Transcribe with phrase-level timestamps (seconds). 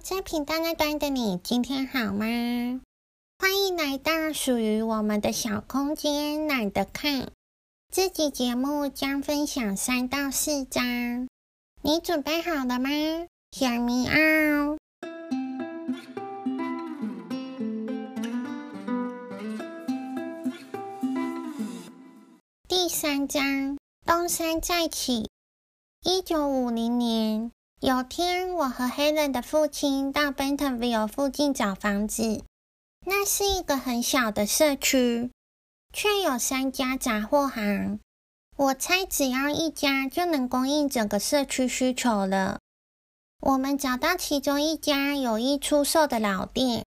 [0.00, 2.26] 在频道那端的你，今天好吗？
[3.38, 7.30] 欢迎来到属于我们的小空间，懒得看。
[7.90, 11.28] 这集节目将分享三到四章，
[11.82, 12.90] 你准备好了吗
[13.52, 14.78] ？Hear me out。
[22.68, 25.30] 第三章，东山再起。
[26.02, 27.50] 一九五零年。
[27.82, 32.42] 有天，我和 Helen 的父亲到 Bentonville 附近找房子。
[33.04, 35.30] 那是一个很小的社区，
[35.92, 38.00] 却有三家杂货行。
[38.56, 42.60] 我猜只要一家就能供应整个社区需求了。
[43.42, 46.82] 我们找到其中一家有意出售的老店。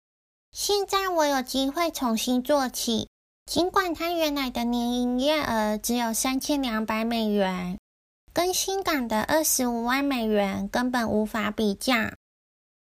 [0.51, 3.07] 现在我有机会重新做起，
[3.45, 7.77] 尽管它原来的年营业额只有三千两百美元。
[8.39, 12.13] 跟新港的二十五万美元根本无法比较。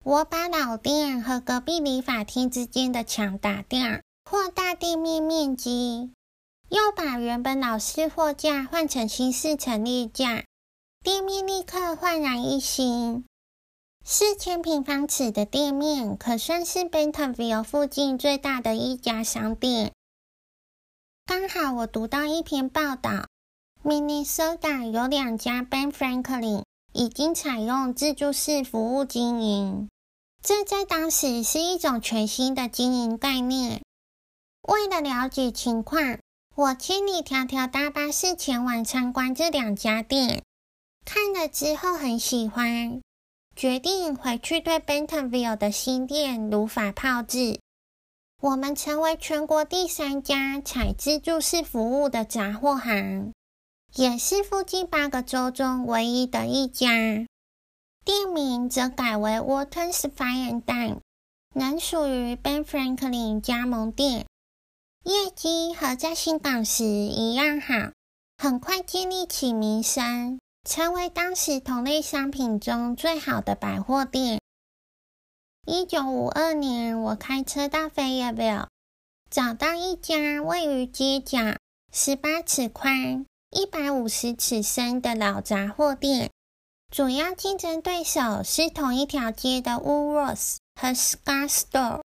[0.05, 6.13] 我把老店和隔壁理发厅之间的墙打掉，扩大店面面积，
[6.69, 10.45] 又把原本老式货架换成新式陈列架，
[11.02, 13.24] 店面立刻焕然一新。
[14.05, 19.91] 四千平方尺的店面可算是 Bentonville 附近最大的一家商店。
[21.27, 23.30] 刚好我读到一篇报道。
[23.83, 29.89] Minnesota 有两家 Ben Franklin 已经采用自助式服务经营，
[30.43, 33.81] 这在当时是一种全新的经营概念。
[34.69, 36.19] 为了了解情况，
[36.55, 40.43] 我千里迢迢搭巴士前往参观这两家店，
[41.07, 43.01] 看了之后很喜欢，
[43.57, 47.59] 决定回去对 Bentonville 的新店如法炮制。
[48.43, 53.33] 我们成为全国第三家采自助式服务的杂货行。
[53.96, 56.88] 也是附近八个州中唯一的一家，
[58.05, 60.99] 店名则改为 Walton's Fine and Dime，
[61.52, 64.27] 仍属于 Ben Franklin 加盟店，
[65.03, 67.91] 业绩和在新港时一样好，
[68.39, 74.41] 很快建立起名声，成为当时同类商品中最好的百货店。
[75.67, 78.69] 一九五二年，我开车到 Fayetteville，
[79.28, 81.57] 找到一家位于街角，
[81.93, 83.27] 十八尺宽。
[83.50, 86.31] 一百五十尺深的老杂货店，
[86.88, 92.00] 主要竞争对手是同一条街的 Woolworths 和 Scar Store。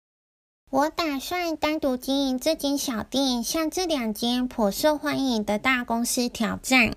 [0.69, 6.93] 我打算单独经营这间小店，向这两间颇受欢迎的大公司挑战。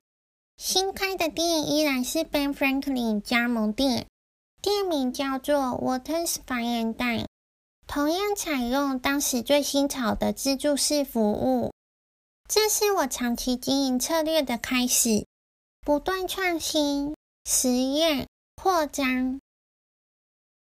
[0.59, 4.07] 新开的店依然是 Ben Franklin 加盟店，
[4.61, 7.25] 店名叫做 Walton's Fine and Dime，
[7.87, 11.73] 同样采用当时最新潮的自助式服务。
[12.47, 15.27] 这是我长期经营策略的开始，
[15.81, 19.41] 不断创新、实验、扩张。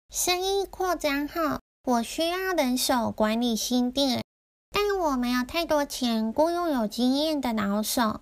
[0.09, 4.23] 生意扩张后，我需要人手管理新店，
[4.71, 8.21] 但我没有太多钱雇佣有经验的老手，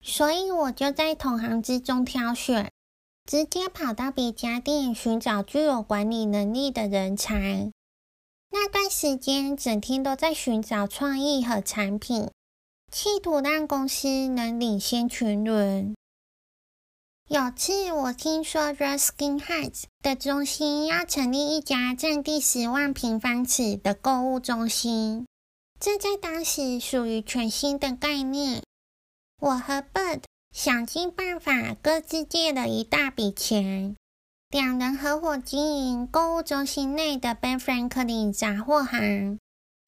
[0.00, 2.70] 所以我就在同行之中挑选，
[3.28, 7.70] 直接跑到别家店寻找具有管理能力的人才。
[8.50, 12.30] 那段时间，整天都在寻找创意和产品。
[12.92, 15.94] 企图让公司能领先群伦。
[17.26, 25.26] 有次我听说 Ruskin Heights 的中心要成立一家占地十万平方尺的购物中心，
[25.80, 28.62] 这在当时属于全新的概念。
[29.40, 33.96] 我和 Bird 想尽办法，各自借了一大笔钱，
[34.50, 39.38] 两人合伙经营购物中心内的 Ben Franklin 杂货行。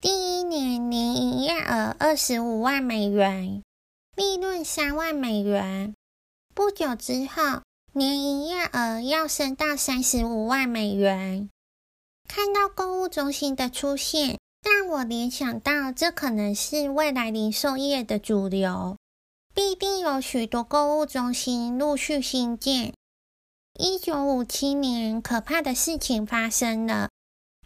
[0.05, 3.63] 第一年年营业额二十五万美元，
[4.15, 5.95] 利润三万美元。
[6.55, 7.63] 不久之后，
[7.95, 11.49] 年营业额要升到三十五万美元。
[12.29, 18.99] 看到购物中心的出现，让我联想到这可能是未来零售业的主流，
[19.55, 22.93] 必定有许多购物中心陆续兴建。
[23.79, 27.09] 一九五七年，可怕的事情发生了，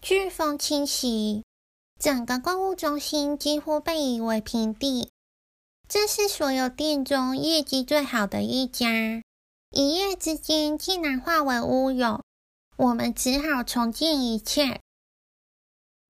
[0.01, 1.43] 飓风侵袭。
[1.99, 5.11] 整个购物中心几乎被夷为平地，
[5.89, 8.89] 这是所有店中业绩最好的一家，
[9.71, 12.23] 一夜之间竟然化为乌有。
[12.77, 14.81] 我们只好重建一切。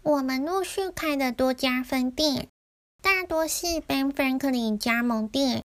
[0.02, 2.48] 我们陆续开了多家分店，
[3.02, 5.64] 大多是 Ben Franklin 加盟店。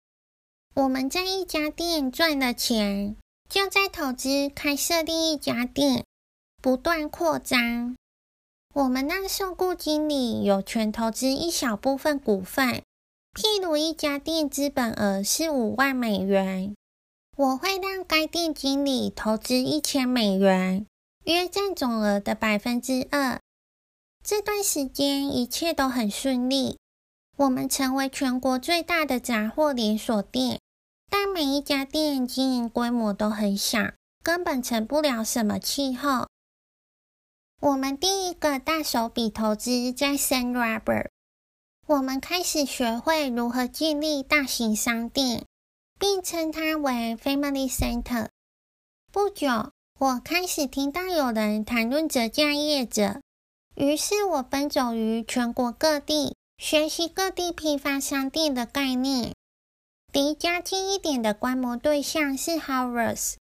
[0.75, 3.17] 我们在一家店赚了钱，
[3.49, 6.05] 就在投资开设另一家店，
[6.63, 7.97] 不断扩张。
[8.75, 12.83] 我们让受雇经理有权投资一小部分股份，
[13.35, 16.75] 譬如一家店资本额是五万美元，
[17.37, 20.87] 我会让该店经理投资一千美元，
[21.25, 23.39] 约占总额的百分之二。
[24.25, 26.79] 这段时间一切都很顺利，
[27.37, 30.59] 我们成为全国最大的杂货连锁店，
[31.11, 33.93] 但每一家店经营规模都很小，
[34.23, 36.29] 根本成不了什么气候。
[37.63, 41.11] 我们第一个大手笔投资在 San Robert，
[41.87, 45.47] 我们开始学会如何建立大型商店，
[45.97, 48.31] 并称它为 Family Center。
[49.13, 49.71] 不久，
[50.01, 53.21] 我开始听到有人谈论折价业者，
[53.77, 59.33] 于是我奔走于全国各地，学习各地批发商店的概念。
[60.13, 63.35] 离家近一点的观摩对象是 Harrods。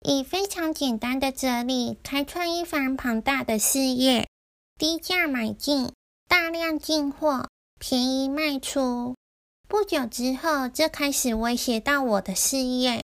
[0.00, 4.28] 以非常简单的哲理开创一番庞大的事业，
[4.78, 5.92] 低价买进，
[6.28, 7.48] 大量进货，
[7.78, 9.16] 便宜卖出。
[9.66, 13.02] 不久之后，这开始威胁到我的事业。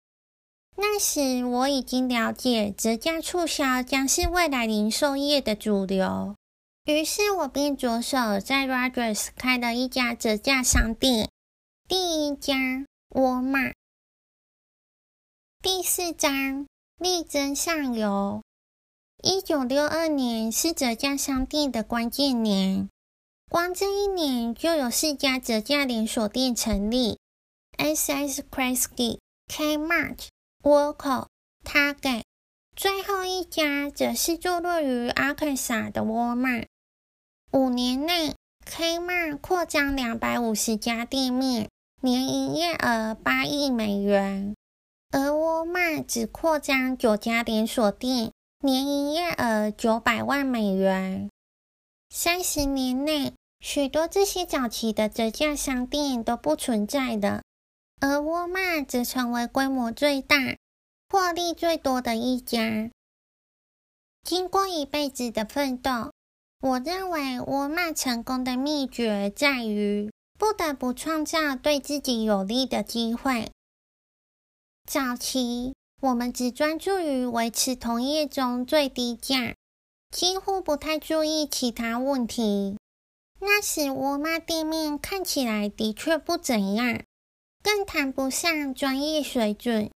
[0.77, 6.37] 那时我已经了解折价促销将是未来零售业的主流，
[6.85, 11.29] 于是我便着手在 Rogers 开了一家折价商店，
[11.87, 13.73] 第一家沃尔玛。
[15.61, 16.67] 第四章。
[17.05, 18.41] 力争上游。
[19.23, 22.89] 一九六二年是折价商店的关键年，
[23.51, 27.19] 光这一年就有四家折价连锁店成立
[27.77, 29.19] ：SS Kresge、
[29.53, 30.29] Kmart、
[30.63, 31.27] Waco、
[31.63, 32.23] Target。
[32.75, 36.65] 最后一家则是坐落于阿克萨的沃尔玛。
[37.53, 38.35] 五年内
[38.67, 41.69] ，Kmart 扩张两百五十家店面，
[42.01, 44.55] 年营业额八亿美元。
[45.15, 48.33] 而沃尔玛只扩张九家连锁店，
[48.65, 51.31] 年营业额九百万美元。
[52.11, 57.45] 三十年内，许多这些早期的折价商店都不存在的，
[58.01, 60.37] 而沃尔玛则成为规模最大、
[61.09, 62.91] 获利最多的一家。
[64.25, 66.11] 经过一辈子的奋斗，
[66.61, 73.53] 我认为沃尔玛成功的秘诀在于不得不创造对自己有利的机会。
[74.85, 79.55] 早期，我们只专注于维持同业中最低价，
[80.11, 82.77] 几乎不太注意其他问题。
[83.41, 87.03] 那时，沃尔玛店面看起来的确不怎样，
[87.63, 89.91] 更谈不上专业水准，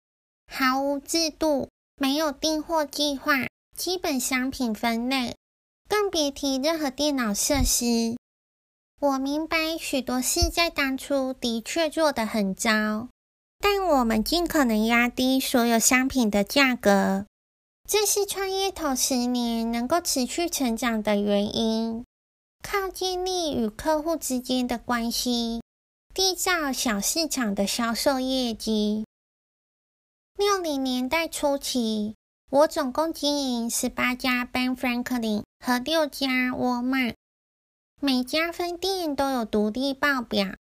[0.47, 3.47] 毫无制度，没有订货计划，
[3.77, 5.35] 基本商品分类，
[5.89, 8.17] 更别提任何电脑设施。
[9.01, 13.09] 我明白许多事在当初的确做得很糟。
[13.67, 17.25] 但我们尽可能压低所有商品的价格，
[17.89, 22.05] 这是创业头十年能够持续成长的原因。
[22.63, 25.63] 靠建立与客户之间的关系，
[26.15, 29.07] 缔造小市场的销售业绩。
[30.37, 32.17] 六零年代初期，
[32.51, 37.15] 我总共经营十八家 Ben Franklin 和六家沃尔玛，
[38.03, 40.55] 每家分店都有独立报表，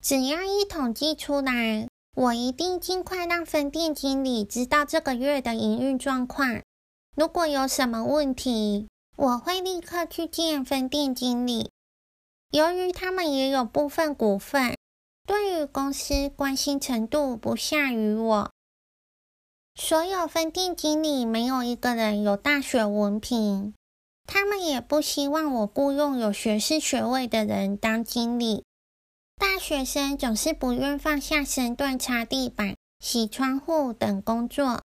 [0.00, 1.88] 只要一统计出来。
[2.14, 6.62] 我一定尽快让分店经理知道这个月的营运状况。
[7.16, 11.70] 如果有什么问题，我会立刻去见分店经理。
[12.50, 14.76] 由于他们也有部分股份，
[15.26, 18.50] 对于公司关心程度不下于我。
[19.74, 23.74] 所有分店经理没有一个人有大学文凭，
[24.24, 28.62] 他们也不希望我雇佣有学士学位的人当经理。
[29.36, 34.82] 大学生总是不愿放下身段擦地板、洗窗户等工作。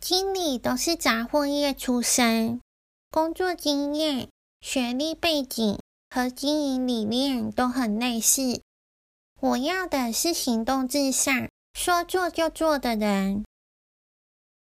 [0.00, 2.60] 经理都是杂货业出身，
[3.10, 4.28] 工作经验、
[4.60, 8.62] 学历背景和经营理念都很类似。
[9.40, 13.44] 我要的是行动至上、说做就做的人。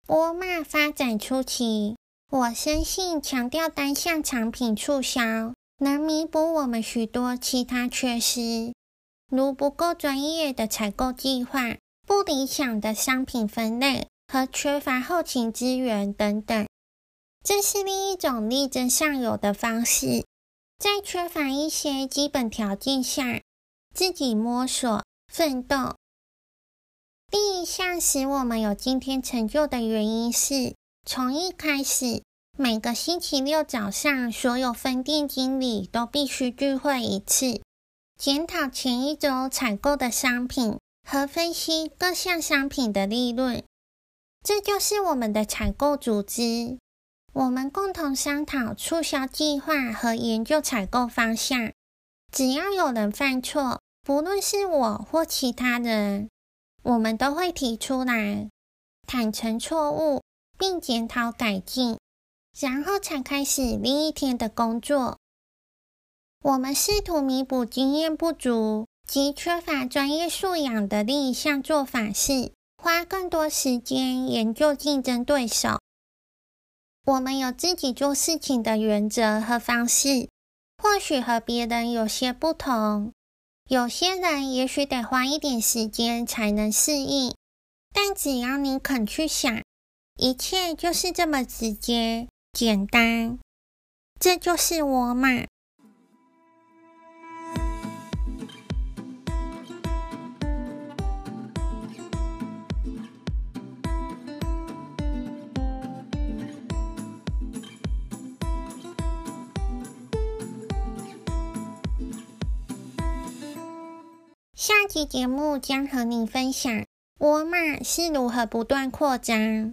[0.08, 1.96] 沃尔玛发展初期，
[2.30, 8.72] 我深信强调单项产品促销能弥补我们许多其他缺失。
[9.30, 16.66] 如不够专业的采购计划、不理想的商品分类和缺乏后勤资源等等，
[17.44, 20.24] 这是另一种力争上游的方式。
[20.78, 23.40] 在缺乏一些基本条件下，
[23.94, 25.94] 自己摸索奋斗。
[27.30, 30.74] 第一项使我们有今天成就的原因是，
[31.06, 32.24] 从一开始，
[32.58, 37.60] 每个星期六早上，所有分店经理都必须聚会一次。
[38.20, 43.64] 检讨前一周采购的商品和分析各项商品的利润，
[44.44, 46.76] 这就是我们的采购组织。
[47.32, 51.72] 我们共同商讨促销计划和研究采购方向。
[52.30, 56.28] 只要有人犯错，不论是我或其他人，
[56.82, 58.50] 我们都会提出来，
[59.06, 60.20] 坦诚错误，
[60.58, 61.96] 并检讨改进。
[62.60, 65.16] 然后才开始另一天的工作。
[66.42, 75.78] 我们试图弥补经验不足及缺乏专业素养的另一项做法是，花更多时间研究竞争对手。
[77.04, 80.30] 我们有自己做事情的原则和方式，
[80.78, 83.12] 或许和别人有些不同。
[83.68, 87.34] 有些人也许得花一点时间才能适应，
[87.92, 89.62] 但只要你肯去想，
[90.16, 93.38] 一切就是这么直接、简单。
[94.18, 95.28] 这就是我嘛。
[114.60, 116.84] 下期节目将和你分享
[117.18, 119.72] 沃尔玛是如何不断扩张，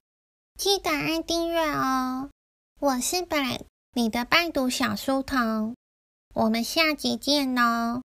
[0.57, 2.29] 记得按订阅哦。
[2.79, 3.63] 我是 Black，
[3.93, 5.75] 你的拜读小书童，
[6.33, 8.01] 我们下集见喽。